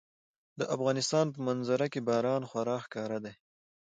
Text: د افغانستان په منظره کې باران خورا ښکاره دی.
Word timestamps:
د 0.59 0.61
افغانستان 0.75 1.25
په 1.35 1.39
منظره 1.47 1.85
کې 1.93 1.99
باران 2.09 2.41
خورا 2.49 2.77
ښکاره 2.85 3.17
دی. 3.25 3.33